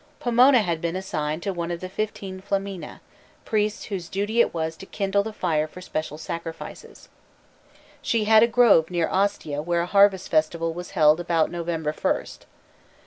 [0.19, 3.01] Pomona had been assigned one of the fifteen flamina,
[3.45, 7.07] priests whose duty it was to kindle the fire for special sacrifices.
[8.01, 12.47] She had a grove near Ostia where a harvest festival was held about November first.